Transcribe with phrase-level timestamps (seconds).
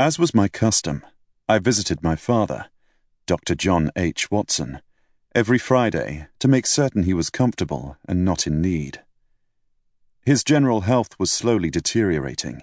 [0.00, 1.04] As was my custom,
[1.48, 2.66] I visited my father,
[3.26, 3.56] Dr.
[3.56, 4.30] John H.
[4.30, 4.80] Watson,
[5.34, 9.02] every Friday to make certain he was comfortable and not in need.
[10.24, 12.62] His general health was slowly deteriorating,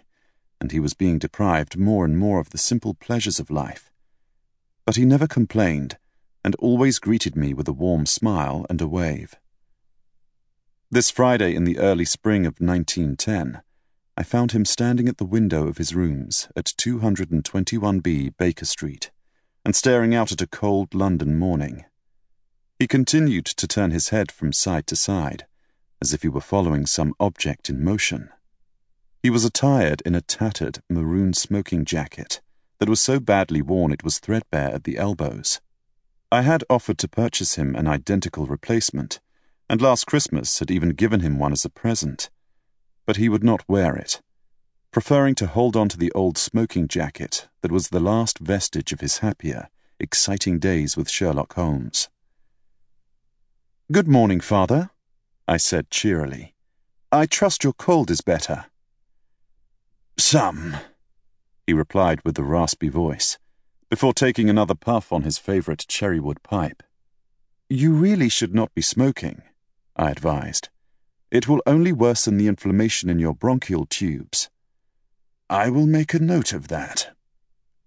[0.62, 3.92] and he was being deprived more and more of the simple pleasures of life.
[4.86, 5.98] But he never complained,
[6.46, 9.36] and always greeted me with a warm smile and a wave.
[10.90, 13.62] This Friday in the early spring of 1910,
[14.18, 19.12] I found him standing at the window of his rooms at 221B Baker Street
[19.66, 21.84] and staring out at a cold London morning.
[22.80, 25.46] He continued to turn his head from side to side,
[26.02, 28.30] as if he were following some object in motion.
[29.22, 32.40] He was attired in a tattered maroon smoking jacket
[32.80, 35.60] that was so badly worn it was threadbare at the elbows.
[36.32, 39.20] I had offered to purchase him an identical replacement,
[39.70, 42.30] and last Christmas had even given him one as a present
[43.06, 44.22] but he would not wear it,
[44.92, 49.02] preferring to hold on to the old smoking jacket that was the last vestige of
[49.02, 49.70] his happier,
[50.00, 52.10] exciting days with Sherlock Holmes.
[53.92, 54.90] Good morning, father,
[55.48, 56.56] I said cheerily.
[57.12, 58.66] I trust your cold is better.
[60.18, 60.78] Some,
[61.68, 63.38] he replied with a raspy voice,
[63.90, 66.82] before taking another puff on his favourite cherrywood pipe.
[67.70, 69.44] You really should not be smoking,
[69.96, 70.70] I advised.
[71.32, 74.50] It will only worsen the inflammation in your bronchial tubes.
[75.50, 77.16] I will make a note of that,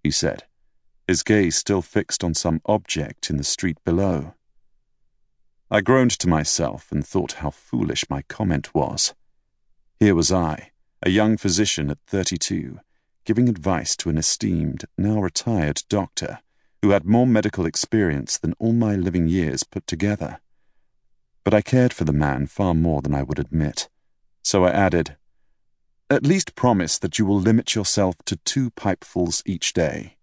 [0.03, 0.43] he said,
[1.07, 4.35] his gaze still fixed on some object in the street below.
[5.71, 9.13] I groaned to myself and thought how foolish my comment was.
[9.99, 10.71] Here was I,
[11.03, 12.79] a young physician at thirty-two,
[13.25, 16.39] giving advice to an esteemed, now retired doctor
[16.81, 20.39] who had more medical experience than all my living years put together
[21.43, 23.89] but I cared for the man far more than I would admit.
[24.41, 25.15] So I added,
[26.09, 30.17] At least promise that you will limit yourself to two pipefuls each day.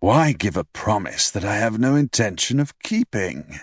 [0.00, 3.60] Why give a promise that I have no intention of keeping?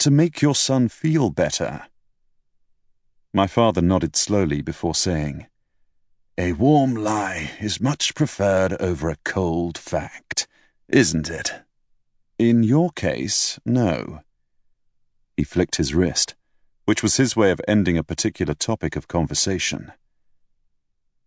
[0.00, 1.86] To make your son feel better.
[3.32, 5.46] My father nodded slowly before saying,
[6.36, 10.46] A warm lie is much preferred over a cold fact,
[10.88, 11.52] isn't it?
[12.38, 14.20] In your case, no.
[15.38, 16.34] He flicked his wrist,
[16.84, 19.92] which was his way of ending a particular topic of conversation.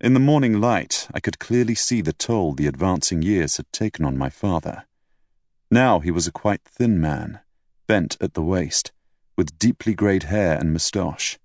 [0.01, 4.03] In the morning light, I could clearly see the toll the advancing years had taken
[4.03, 4.83] on my father.
[5.71, 7.39] Now he was a quite thin man,
[7.87, 8.91] bent at the waist,
[9.37, 11.39] with deeply greyed hair and moustache.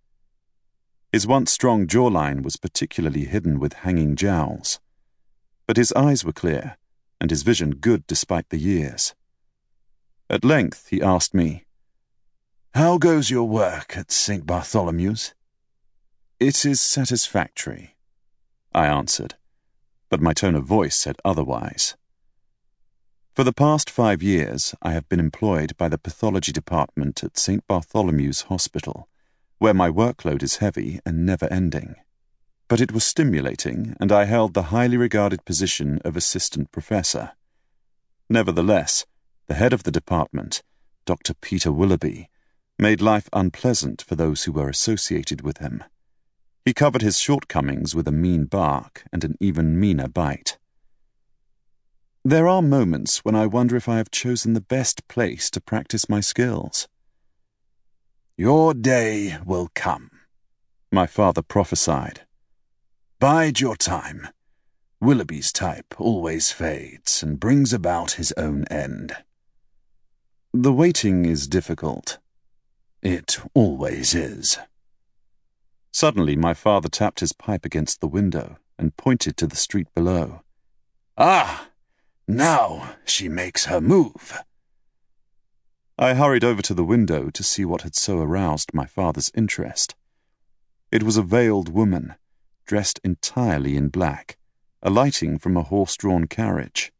[1.13, 4.81] His once strong jawline was particularly hidden with hanging jowls.
[5.69, 6.79] But his eyes were clear,
[7.21, 9.15] and his vision good despite the years.
[10.29, 11.66] At length he asked me,
[12.77, 14.45] how goes your work at St.
[14.45, 15.33] Bartholomew's?
[16.39, 17.97] It is satisfactory,
[18.75, 19.35] I answered,
[20.11, 21.97] but my tone of voice said otherwise.
[23.35, 27.67] For the past five years, I have been employed by the pathology department at St.
[27.67, 29.09] Bartholomew's Hospital,
[29.57, 31.95] where my workload is heavy and never ending.
[32.69, 37.33] But it was stimulating, and I held the highly regarded position of assistant professor.
[38.29, 39.07] Nevertheless,
[39.47, 40.63] the head of the department,
[41.07, 41.33] Dr.
[41.33, 42.29] Peter Willoughby,
[42.79, 45.83] made life unpleasant for those who were associated with him.
[46.65, 50.59] He covered his shortcomings with a mean bark and an even meaner bite.
[52.25, 56.09] There are moments when I wonder if I have chosen the best place to practice
[56.09, 56.89] my skills.
[58.37, 60.11] Your day will come,
[60.91, 62.23] my father prophesied.
[63.21, 64.29] Bide your time.
[65.01, 69.17] Willoughby's type always fades and brings about his own end.
[70.53, 72.19] The waiting is difficult.
[73.09, 74.59] It always is.
[75.93, 80.43] Suddenly, my father tapped his pipe against the window and pointed to the street below.
[81.17, 81.69] Ah!
[82.27, 84.37] Now she makes her move.
[85.97, 89.95] I hurried over to the window to see what had so aroused my father's interest.
[90.91, 92.17] It was a veiled woman,
[92.67, 94.37] dressed entirely in black,
[94.83, 96.93] alighting from a horse drawn carriage.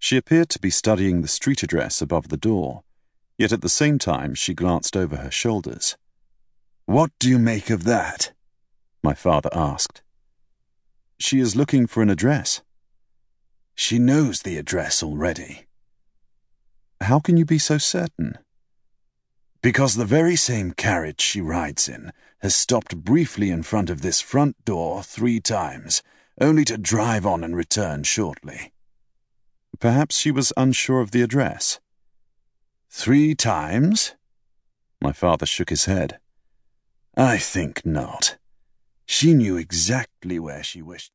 [0.00, 2.82] She appeared to be studying the street address above the door
[3.38, 5.96] Yet at the same time she glanced over her shoulders.
[6.86, 8.32] What do you make of that?
[9.02, 10.02] My father asked.
[11.18, 12.62] She is looking for an address.
[13.74, 15.66] She knows the address already.
[17.00, 18.38] How can you be so certain?
[19.60, 24.20] Because the very same carriage she rides in has stopped briefly in front of this
[24.20, 26.02] front door three times,
[26.40, 28.72] only to drive on and return shortly.
[29.78, 31.80] Perhaps she was unsure of the address.
[32.90, 34.14] Three times?
[35.00, 36.18] My father shook his head.
[37.16, 38.36] I think not.
[39.06, 41.14] She knew exactly where she wished